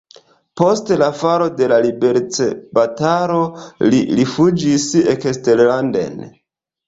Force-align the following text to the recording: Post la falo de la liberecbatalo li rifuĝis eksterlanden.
Post 0.59 0.87
la 1.01 1.07
falo 1.17 1.49
de 1.59 1.67
la 1.71 1.77
liberecbatalo 1.83 3.43
li 3.91 3.99
rifuĝis 4.21 4.87
eksterlanden. 5.15 6.19